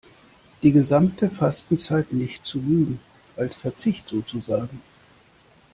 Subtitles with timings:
[0.63, 2.99] Die gesamte Fastenzeit nicht zu Lügen,
[3.37, 4.81] als Verzicht sozusagen.